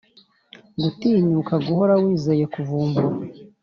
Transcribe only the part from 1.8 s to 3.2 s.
wizeye kuvumbura